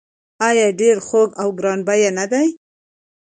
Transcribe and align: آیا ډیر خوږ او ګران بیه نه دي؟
آیا 0.47 0.67
ډیر 0.79 0.97
خوږ 1.07 1.29
او 1.41 1.47
ګران 1.57 1.79
بیه 1.87 2.11
نه 2.17 2.25
دي؟ 2.31 2.45